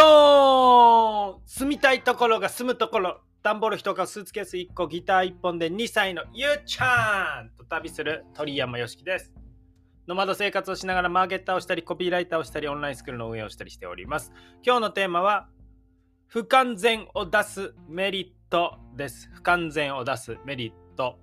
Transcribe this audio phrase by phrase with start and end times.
[0.00, 8.24] ドーン住みたいところが住むところ段ボール1個スーツケース1個ギター1本で2歳のゆうちゃんと旅する。
[8.34, 9.30] 鳥山よしきです。
[10.06, 14.32] ノマド生活をしながらマーケッターをしたりコピーライターをしたりオンラインスクールの運営をしたりしております。
[14.64, 15.48] 今日のテーマは
[16.28, 19.28] 不完全を出すメリットです。
[19.34, 21.18] 不完全を出すメリット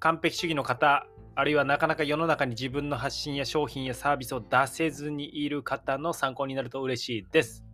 [0.00, 1.06] 完璧主義の方
[1.36, 7.67] あるいはなかなか世の中に自分の発信や商品やサービスを出せずにいる方の参考になると嬉しいです。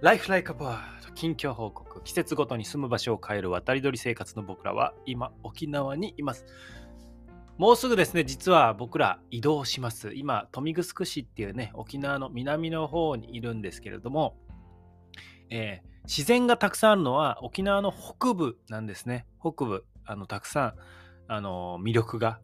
[0.00, 6.46] Life Like a Bird 近況報告季節ごとに住む場所を変える渡り鳥生活の僕らは今沖縄にいます。
[7.56, 10.12] もうすぐですね、実は僕ら移動します。
[10.14, 14.36] 今、豊見城市っていうね、沖縄の南の方にいるんですけれども、
[15.50, 19.26] えー、自然がたくさんあるのは沖縄の北部なんですね。
[19.40, 20.74] 北部、あのたくさん
[21.26, 22.38] あの魅力が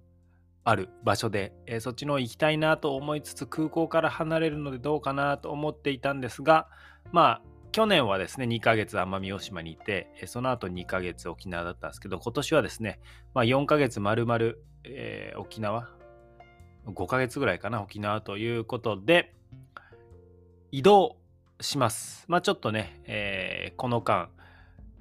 [0.65, 6.69] ある場所で、えー、そっちの行きたいなと思いつつ空港から離れるのでどうかなと思っていたんですが
[7.13, 12.99] まあ去年はですね2ヶ月奄美大島にいて、えー、その後2ヶ月沖縄だったんですけど今年はですね、
[13.35, 14.53] まあ、4ヶ月丸々、
[14.85, 15.91] えー、沖縄
[16.87, 19.35] 5ヶ月ぐらいかな沖縄ということで
[20.71, 21.17] 移動
[21.61, 22.25] します。
[22.29, 24.29] まあちょっとね、えー、この間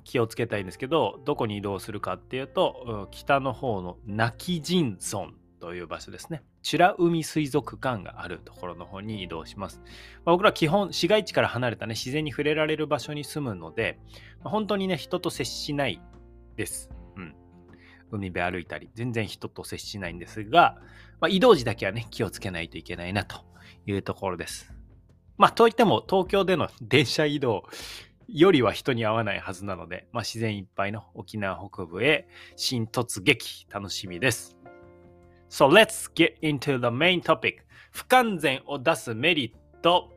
[0.04, 6.44] 気をつけたいんですけどどこに移動するかっていうと北の方の泣き人村という場所ですね。
[6.70, 9.80] 美ら海水族館があるところの方に移動します。
[10.26, 13.98] まあ、僕ら基本市街地から離れたね自然に触れられる場所に住むので、
[14.44, 16.02] まあ、本当にね人と接しない
[16.58, 16.90] です。
[17.16, 17.34] うん。
[18.12, 20.76] 海辺歩いたり全然人と接しないんですが、
[21.22, 23.46] まあ、移動時だけはね気をつけないといけないなと
[23.86, 24.70] いうところです。
[25.38, 27.64] まあといっても東京での電車移動
[28.28, 34.58] よりは人に会わないはずなので、まあ、自然いっぱいの沖縄北部へ新突撃楽しみです。
[35.54, 37.58] So let's get into the main topic.
[37.92, 40.12] 不完全を出すメリット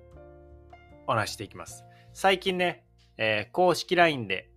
[1.06, 1.84] お話していきます。
[2.14, 2.86] 最近ね、
[3.18, 4.48] えー、公式 LINE で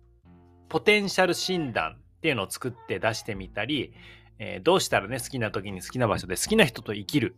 [0.70, 3.92] ポテンシャル診断っていうのを作って出してみたり、
[4.38, 7.36] えー、どうしたらね、好きな時に好きな場所で好きな人と生きる、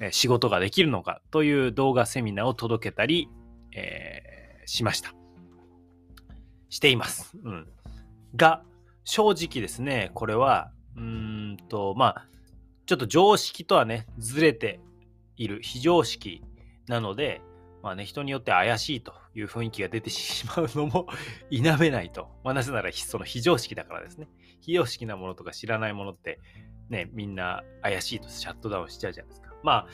[0.00, 3.30] えー、仕事ができるのかという動画セミナーを届けたり、
[3.72, 5.14] えー、しました。
[6.68, 7.34] しています。
[7.42, 7.66] うん。
[8.36, 8.62] が、
[9.04, 12.33] 正直ですね、これは、うーんと、まあ、
[12.86, 14.80] ちょっと常識とはね、ずれて
[15.36, 16.42] いる非常識
[16.86, 17.40] なので、
[17.82, 21.06] まあね、人によって怪しいという雰囲気が出てしまうのも
[21.50, 22.30] 否めないと。
[22.42, 24.28] まあ、なぜならその非常識だからですね。
[24.60, 26.40] 非常識なものとか知らないものって、
[26.88, 29.54] ね、みんな怪しいとシャットダウンしちゃうじゃないですか。
[29.62, 29.86] まあ、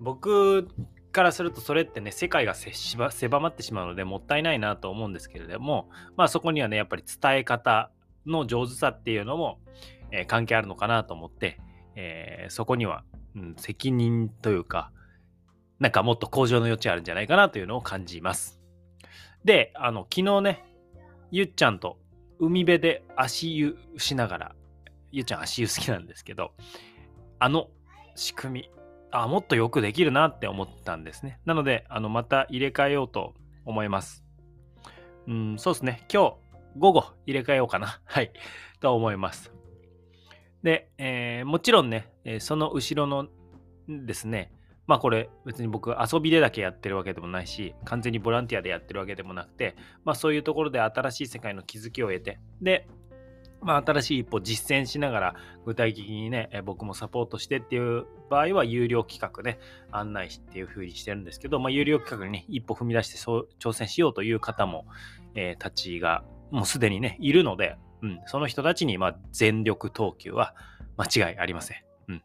[0.00, 0.68] 僕
[1.12, 7.90] からするとそれってね、世界が狭まってしまうのでもったいないなと思うんですけれども、まあそこにはね、やっぱり伝え方
[8.24, 9.60] の上手さっていうのも、
[10.10, 11.60] えー、関係あるのかなと思って、
[12.00, 13.02] えー、そこには、
[13.34, 14.92] うん、責任というか、
[15.80, 18.60] なんかもっと向上の余地あるんじゃないかなというのを感じます。
[19.44, 20.64] で、あの、昨日ね、
[21.32, 21.98] ゆっちゃんと
[22.38, 24.54] 海辺で足湯しながら、
[25.10, 26.52] ゆっちゃん足湯好きなんですけど、
[27.40, 27.68] あの
[28.14, 28.70] 仕組み、
[29.10, 31.40] あ、もっとよくできるなって思ったんですね。
[31.46, 34.24] なので、あの、また入れ替えようと思います。
[35.26, 36.06] うん、そうですね。
[36.12, 36.36] 今日、
[36.76, 38.00] 午後入れ替えようかな。
[38.04, 38.30] はい。
[38.78, 39.57] と思います。
[40.68, 43.26] で、えー、もちろんね、えその後ろの
[43.88, 44.52] ですね、
[44.86, 52.86] まあこれ別に僕遊びでだけやってるわけでもないし、完全にボランティアでやってるわけでもなくて、まあそういうところで新しい世界の気づきを得て、で、
[53.62, 55.34] まあ新しい一歩実践しながら
[55.64, 59.58] 具体的にね、え僕もサポートしてっていう場合は有料企画ね、
[59.90, 64.84] 案内っていう風にしてるんですけど、まあ有料企画にね、一歩踏み出してそう挑戦しようという方も、
[65.34, 70.54] えー、たちがもうすでにね、いるので、うん、その人たちにま全力投球は
[70.96, 71.78] 間違いありません。
[72.08, 72.22] うん、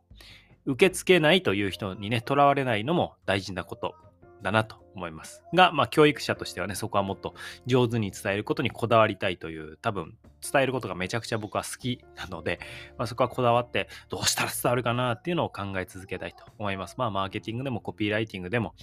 [0.66, 3.96] 受け付けないという人にね、とらわれないのも大事なこと
[4.44, 5.42] だなと思います。
[5.54, 7.34] が、まあ、教育者としてはね、そこはもっと
[7.66, 12.60] 上手に伝えることにこだわりたいという、多分、伝えることがめちゃくちゃ僕は好きなので、
[12.98, 16.96] まあ、そこはこだわって、どうしたら伝わるかなっていうのを考え続けたいと思います。
[16.98, 18.76] まあ、マーケティングでもコピーライティングでも、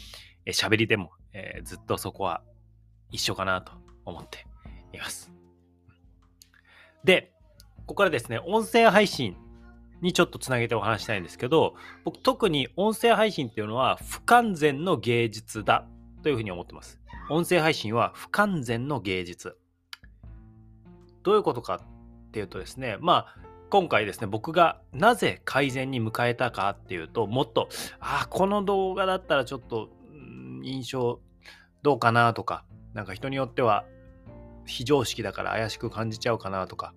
[0.47, 2.43] 喋りでも、えー、ずっとそこは
[3.11, 3.73] 一緒かなと
[4.05, 4.47] 思って
[4.93, 5.40] います。
[7.05, 7.32] で、
[7.79, 9.37] ここからですね、音声配信
[10.00, 11.75] にちょっとつなげてお話したいんですけど、
[12.05, 15.87] 僕特に音声配信っていうのは不完全の芸術だ
[16.23, 17.00] というふうに思ってます。
[17.29, 19.56] 音声配信は不完全の芸術。
[21.23, 23.37] どういうことかっていうとですね、まあ、
[23.70, 27.69] 今回ですね、僕がなぜ改善に迎えたかっていうと、もっと、
[28.00, 29.91] ああ、この動画だったらちょっと、
[30.62, 31.20] 印象
[31.82, 32.64] どうかなとか、
[32.94, 33.85] なんか人によっては
[34.70, 36.94] 非常識だから怪しく感じちゃうかなとか、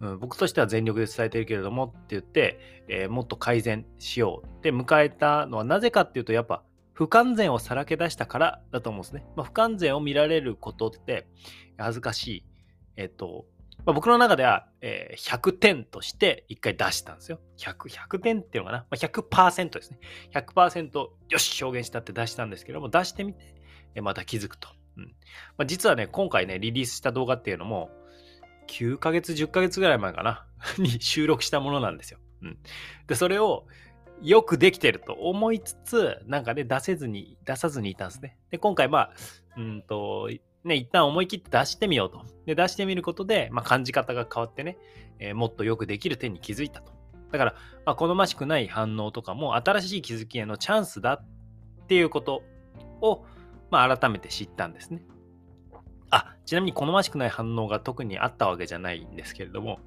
[0.00, 6.62] うん、僕としては全力で伝えてるけれどもって言って、えー、もっと改善しようって迎えたのはなぜかっていうとやっぱ
[6.92, 9.24] 不完全をさらけ出したからだと思うんですね。
[9.36, 11.28] まあ、不完全を見られることって
[11.76, 12.44] 恥ずかしい。
[12.96, 13.46] えっと、
[13.86, 17.40] まあ、僕の中では、えー、100点として1回出したんですよ。
[17.56, 20.00] 100、100点っていうのかな、まあ、100%ですね。
[20.34, 20.90] 100%
[21.28, 23.54] よし表現したって出したんですけども、出してみて、
[24.02, 24.68] また気づくと。
[24.98, 25.04] うん
[25.56, 27.90] まあ、実はね、今回ね、リリースした動画っていうのも、
[28.68, 30.46] 9ヶ月、10ヶ月ぐらい前かな？
[30.78, 32.18] に収録したものなんですよ。
[32.42, 32.58] うん、
[33.06, 33.66] で、それを
[34.22, 38.36] よくできてると思いつつ、なんかね、出せずに、出さずにいたんですね。
[38.50, 39.10] で、今回、まあ、
[39.56, 40.28] うんと、
[40.64, 42.24] ね、一旦思い切って出してみようと。
[42.44, 44.76] で、出してみることで、まあ、感じ方が変わってね、
[45.18, 46.92] えー、もっとよくできる点に気づいたと。
[47.30, 47.54] だから、
[47.84, 52.42] まあ、好ましくない反応とかも、新しい気づきへのチャンスだっていうこと
[53.00, 53.24] を、
[53.70, 55.02] まあ、改めて知ったんですね。
[56.10, 59.80] あ、ちなみに好ましくない反応が特にあったわけじゃないんですけれども。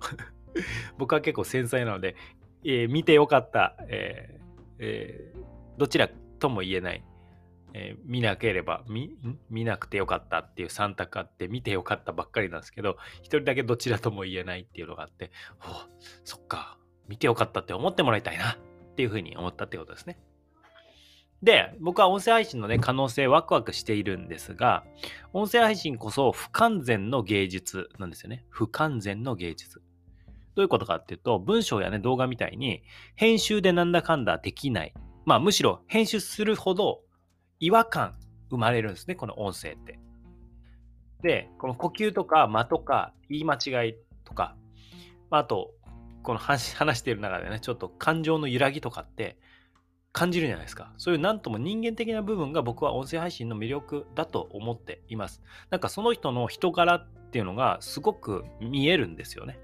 [0.97, 2.15] 僕は結構繊細なので、
[2.63, 4.41] えー、見てよかった、えー
[4.79, 7.03] えー、どちらとも言えない、
[7.73, 9.15] えー、見なければ見、
[9.49, 15.31] 見なくてよかったっていう3択あって、見てよかったばっかりなんですけど、一人だけどちらとも言えないっていうのがあって、
[16.23, 18.57] そっか、見てよかったって思ってもらいたいなっ
[18.95, 20.19] ていうふうに思ったってことですね。
[21.43, 24.83] で、僕は音声配信のね、可能性ワクワクしているんですが、
[25.33, 28.45] 音声配信こそ不完全の芸術なんですよね。
[28.49, 29.81] 不完全の芸術。
[30.55, 32.83] どういうことかっていうと、文章やね、動画みたいに、
[33.15, 34.93] 編集でなんだかんだできない。
[35.25, 37.01] まあ、むしろ編集するほど
[37.59, 38.15] 違和感
[38.49, 39.99] 生まれるんですね、この音声って。
[41.23, 43.95] で、この呼吸とか間とか言い間違い
[44.25, 44.55] とか、
[45.29, 45.71] まあ、あと、
[46.23, 49.39] この話している中でね、ちょっと感情の揺らぎとかって、
[50.13, 50.93] 感じるじゃないですか。
[50.97, 55.41] そういうなんとも人間的な部分が僕は音声配信の魅力だと思っています。
[55.69, 59.59] なんかその人の人柄っていうのがすごく見えるんですよね。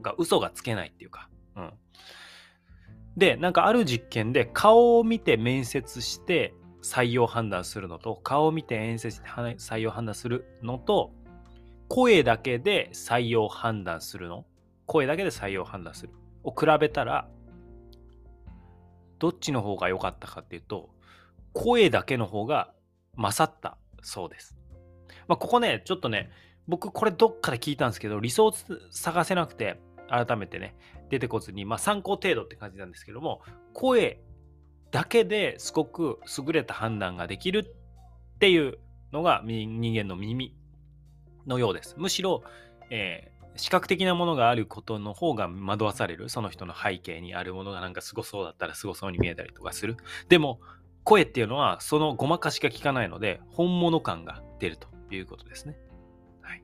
[0.00, 1.28] が嘘がつけないっていうか。
[1.56, 1.72] うん。
[3.16, 11.12] で、なんかある実験で顔を見て面接して採用判断するのと、顔を見て面接して採用判断するのと、
[11.88, 14.46] 声だけで採用判断するの、
[14.86, 16.12] 声だけで採用判断する
[16.44, 17.28] を比べたら、
[19.18, 20.90] どっちの方が良かったかっていうと、
[21.52, 22.72] 声だけの方が
[23.16, 24.56] 勝ったそうです。
[25.26, 26.30] まあ、ここね、ちょっとね、
[26.66, 28.54] 僕これどっかで聞いたんですけど、理想を
[28.90, 30.74] 探せなくて、改めてね、
[31.10, 33.42] 出てこずに、まあ、参考程度って感じなんですけども、
[33.72, 34.20] 声
[34.90, 37.74] だけですごく優れた判断ができる
[38.34, 38.78] っていう
[39.12, 40.56] のが人間の耳
[41.46, 41.94] のようです。
[41.98, 42.42] むしろ、
[42.90, 46.28] え視覚的なものがあることの方が惑わされる。
[46.28, 49.96] その人の背景にあるものがなんかすごそうだったらすごそうに見えたりとかする。
[50.28, 50.60] でも、
[51.02, 55.76] 声っていうのはそのごまかしが効かないので、本物感が出るということですね。
[56.40, 56.62] はい。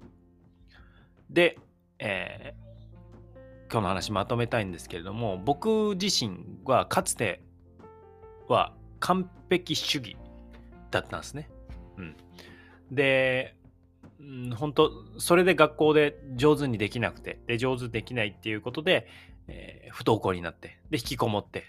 [1.31, 1.59] で、
[1.99, 7.43] えー、今日の話まとめたいんですけれども、僕自身はかつて
[8.47, 10.17] は完璧主義
[10.93, 11.51] だったんですね。
[11.97, 12.17] うん。
[12.93, 13.57] で、
[14.25, 19.07] うん、本当それで学校で上手にできなくて、で、上手できないっていうことで、
[19.49, 21.65] えー、不登校になって、で、引きこもって、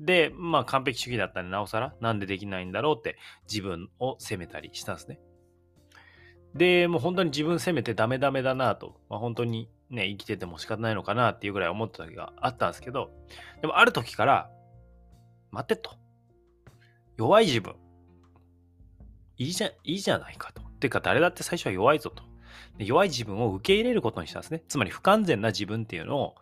[0.00, 3.16] で、まあ完璧主義だったんで、なおさら、なんでできないんだろうって
[3.48, 5.20] 自分を責めたりしたんですね。
[6.54, 13.10] で、もう本当に自分責めてダメダメだなと、まあ、本当にね、生きてても仕方ないのかなっていうぐらい思った時があったんですけど、
[13.60, 14.50] でもある時から、
[15.50, 15.92] 待てと。
[17.16, 17.74] 弱い自分。
[19.36, 20.62] いいじゃ、いいじゃないかと。
[20.84, 22.22] てか誰だって最初は弱いぞと。
[22.76, 24.62] で弱い自分を受け入れることにしたんですね。
[24.68, 26.34] つまり不完全な自分っていうのを、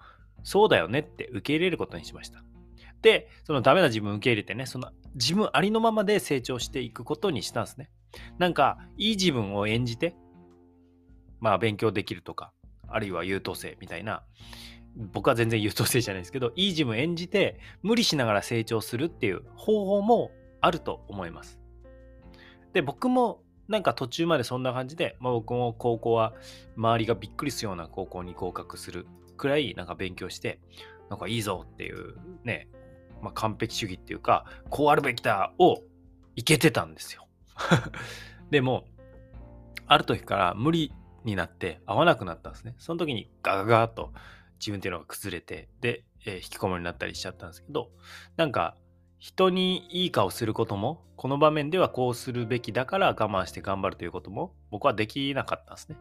[0.42, 2.42] そうだよねって受け入れることにしました。
[3.02, 7.88] で、そのダメな自分を受け入れてね、その自分ありのままで成長していくことにしたんですね。
[8.38, 10.16] なんか、いい自分を演じて、
[11.40, 12.52] まあ勉強できるとか、
[12.88, 14.24] あるいは優等生みたいな、
[14.96, 20.30] 僕は全然優等生じゃないですけど、いい自分演じて、無理しながら成長するっていう方法も
[20.60, 21.58] あると思います。
[22.72, 26.34] で、僕もなんか途中までそんな感じで、まあ、僕も高校は
[26.76, 30.60] 周りがびっくりするような高校に合格するくらいなんか勉強して、
[31.10, 32.14] なんかいいぞっていう
[32.44, 32.68] ね、
[33.22, 35.82] まあ、完璧主義っていうか、こうあるべきだを
[36.36, 37.26] いけてたんですよ。
[38.50, 38.86] でも、
[39.86, 40.92] ある時から無理
[41.24, 42.74] になって合わなくなったんですね。
[42.78, 44.12] その時にガガガーと
[44.58, 47.90] 自分っていうのが崩れて、で、えー、引きこもりになったりしちゃったんですけど、
[48.36, 48.76] なんか
[49.22, 55.96] 人にいい顔することも、この場面ではこうするべきだから我慢して頑張るということも、僕はできなかったんですね。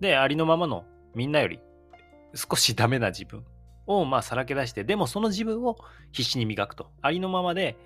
[0.00, 1.60] で、ありのままのみんなより
[2.34, 3.44] 少しダメな自分
[3.86, 5.78] をまあさらけ出して、でもその自分を
[6.10, 6.90] 必死に磨くと。
[7.02, 7.76] ありのままで、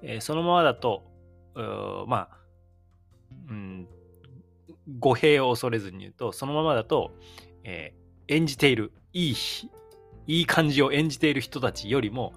[0.00, 1.04] えー、そのままだと、
[2.06, 2.38] まあ、
[3.50, 3.86] うん、
[4.98, 7.12] 語弊を恐れずに言うと、そのままだと、
[7.64, 9.34] えー、演じている、いい、
[10.26, 12.32] いい感じを演じている人たちよりも、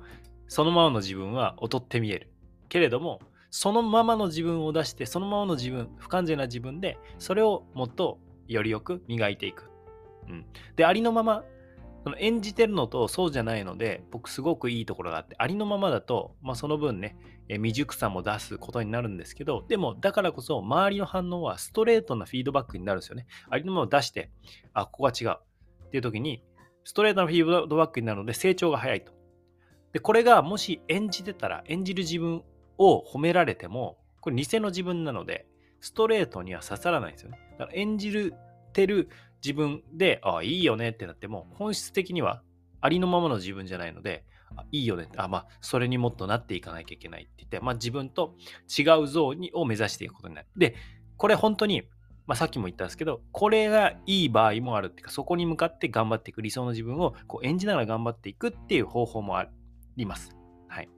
[0.49, 2.29] そのままの自分は劣って見える。
[2.67, 9.71] けれども、そのままの自分を出してそのままの自分不完全な自分でそれをもっとよりよく磨いていく、
[10.27, 11.43] うん、でありのまま
[12.03, 17.17] その演じてるのとそうじゃないので僕すごくいいところがあってありのままだと、まあ、その分ね
[17.49, 23.25] 未熟さも出すことになるんですけどでもだからこそ周りの反応はストレートなフィードバックになるんですよね。
[23.49, 24.31] ありのまま出して
[24.73, 25.37] あここが違う。
[25.87, 26.43] っていう時に
[26.83, 29.18] ストレートなフィードバックになるので成長が早いと。
[29.93, 32.43] でこれがもし演じてたら演じる自分
[32.77, 35.47] を褒められてもこれ偽の自分なので
[35.81, 38.33] ストレートには刺さらないんですよねだから演じる
[38.73, 39.09] てる
[39.43, 42.41] 自分で、ああ、いいよねってなっても、本質的には
[42.81, 48.35] ありのままの自分じゃないので、あいいよねってあ、まあ、それにもっとなっていかなきゃいけないって言って、まあ、自分と
[48.77, 50.47] 違う像にを目指していくことになる。
[50.57, 50.75] で、
[51.17, 51.83] これ本当に、
[52.25, 59.49] まあ、さっきも言ったんですけど、これがいい場合もあるっていうか、そこに向かって頑張っていく理想の自分をこう演じながら頑張っていくっていう方法もある
[59.99, 60.35] ります。
[60.67, 60.89] はい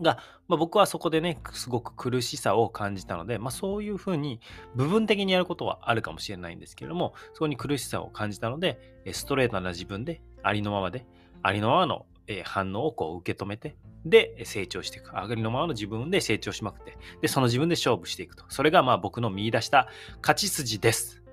[0.00, 0.18] が、
[0.48, 4.40] まあ、僕はそこでね、すごく苦しさを感じたので、まあ、そういうふうに
[4.74, 8.78] 部分的にやることはあるかもしれないんですけれども、そこに苦しさを感じたので、
[9.12, 11.06] ストレートな自分で、ありのままで、
[11.42, 12.06] ありのままの
[12.44, 15.18] 反応をこう受け止めて、で、成長していく。
[15.18, 18.44] あがりのままの自分で成長しまくって、で、その自分で勝負していくと。
[18.48, 19.88] それがまあ僕の見出した
[20.22, 21.25] 勝ち筋です。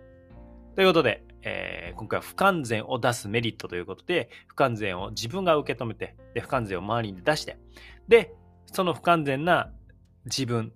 [0.76, 7.58] ということで、えー、今回は不完全を出すメリットということで、不完全を自分が受け止めて、で、不完全を周りに出して、
[8.08, 8.34] で、
[8.66, 9.72] その不完全な
[10.26, 10.74] 自分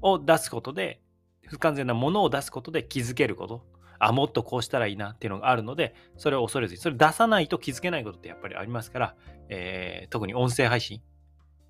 [0.00, 1.00] を出すことで、
[1.48, 3.66] 不完全なものを出すことで気づけること。
[3.98, 9.16] あ、もっとこうしたらいいなっていうのがあるので、それを恐れずに、それ出さないと気づけないことってやっぱりありますから、
[9.48, 11.02] えー、特に音声配信、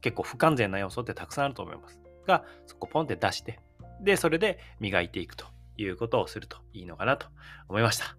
[0.02, 1.99] 結構不完全な要素ってたくさんあると思います。
[2.26, 3.61] が、そこポンって出して、
[4.02, 7.26] で、それで磨いていくということをするといいのかなと
[7.69, 8.17] 思いました。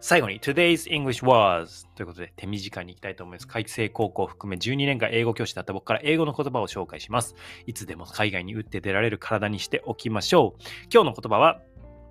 [0.00, 3.48] 最後に Today's English was ということで手短にいきたいと思います。
[3.48, 7.34] 海星高校を含め12年間英語教師だった僕から英語の言葉を紹介します。
[7.66, 10.62] いつでも海外に打って出られる体にしておきましょう。
[10.92, 11.60] 今日の言葉は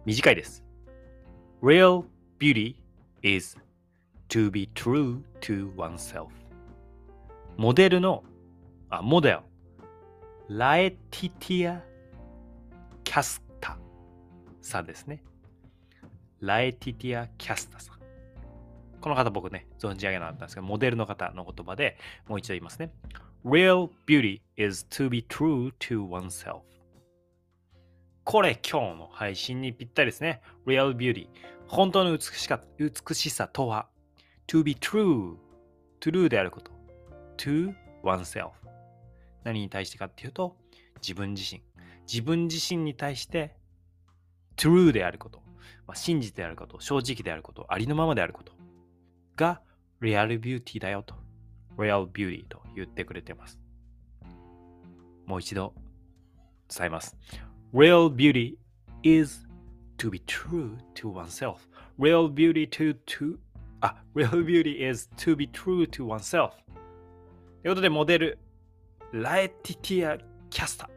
[0.06, 0.64] 短いです。
[1.62, 2.04] Real
[2.40, 2.76] beauty
[3.22, 3.58] is
[4.30, 6.28] to be true to oneself
[7.58, 8.24] モデルの、
[8.90, 9.40] あ、モデル、
[10.50, 11.82] ラエティティア・
[13.04, 13.45] キャス
[14.66, 15.24] さんですね。
[16.42, 17.96] ラエティティア・キャスタさん。
[19.00, 22.92] この方僕ね、存じ上げなかったんですけど、モデルの方の言葉でもう一度言いますね。
[23.46, 26.62] Real beauty is to be true to oneself.
[28.24, 30.42] これ今日の配信にぴったりですね。
[30.66, 31.28] Real beauty。
[31.68, 33.88] 本当の美しか美しさとは
[34.48, 35.36] to be true。
[36.00, 36.72] true であること。
[37.38, 38.52] to oneself。
[39.44, 40.56] 何に対してかっていうと、
[41.02, 41.62] 自分自身。
[42.08, 43.56] 自分自身に対して
[44.56, 45.46] true であること。
[45.88, 48.54] まあ、真実であること、正直であること、ありのままであること
[49.36, 49.62] が
[50.02, 51.16] リアルビューティーだよと、
[51.80, 53.60] リアルビューティーと言ってくれてます。
[55.26, 55.74] もう一度
[56.76, 57.16] 伝えます。
[57.74, 58.56] Real beauty
[59.04, 59.48] is
[59.98, 61.58] to be true to oneself.
[62.00, 63.38] Real beauty to, to
[63.82, 66.52] あ、real beauty is to be true to oneself.
[67.62, 68.40] ということで、モデル、
[69.12, 70.18] ラエティティア・
[70.50, 70.90] キャスタ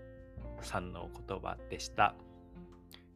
[0.63, 2.15] さんの言葉でした。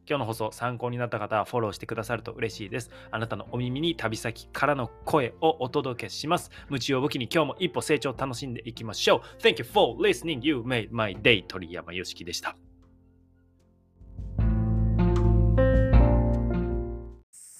[0.05, 2.91] 今日の放送参考になった方はフォローしてくださると嬉しいです。
[3.09, 6.51] あなたのお耳に旅先からの声をお届けします。
[6.67, 9.41] 夢中を武器に今日も一歩成長を楽しんでいきましょう。
[9.41, 10.39] Thank you for listening.
[10.41, 11.45] You made my day.
[11.47, 12.55] 鳥山よしきでした。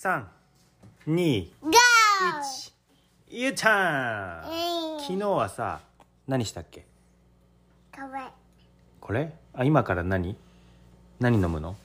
[0.02, 0.26] 3、
[1.08, 2.74] 2、1。
[3.30, 5.80] ゆうちゃん昨日はさ、
[6.28, 6.86] 何したっけ？
[7.96, 8.22] これ。
[9.00, 9.34] これ？
[9.54, 10.36] あ、今から何？
[11.22, 11.78] 何飲むの？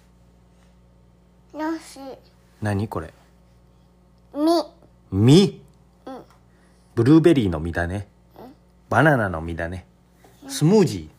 [2.61, 2.89] 何？
[2.89, 3.13] これ。
[4.35, 4.43] み。
[5.11, 5.63] 実
[6.07, 6.25] うん。
[6.95, 8.09] ブルーベリーの実だね。
[8.89, 9.87] バナナの実だね。
[10.49, 11.11] スムージ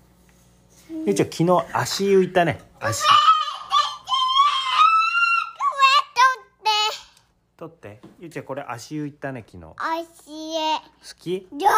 [0.91, 1.03] ー。
[1.05, 2.61] ゆうちゃん昨日足湯行ったね。
[2.79, 3.03] 足。
[7.57, 8.01] 取って。
[8.19, 9.63] ゆうちゃんこれ足湯行ったね昨日。
[9.63, 10.79] 好足へ。
[11.17, 11.47] き？
[11.53, 11.69] じゃ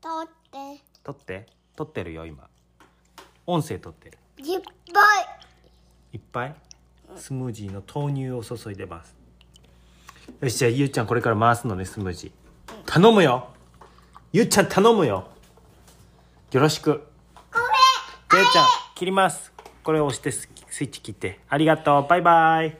[0.00, 0.82] 取って。
[1.02, 1.46] 取って。
[1.76, 2.48] 取ってるよ今。
[3.46, 4.18] 音声取ってる
[6.16, 6.54] いっぱい？
[7.14, 9.14] スムージーの豆乳を注いでます。
[10.40, 12.72] よしじゃあゆうちゃんこれから回すのねスムージー。
[12.86, 13.48] 頼むよ。
[14.32, 15.28] ゆうちゃん頼むよ。
[16.52, 17.06] よろしく。
[17.52, 17.60] こ
[18.32, 19.52] ゆうちゃん切ります。
[19.84, 21.40] これを押してススイッチ切って。
[21.50, 22.06] ありがとう。
[22.08, 22.78] バイバイ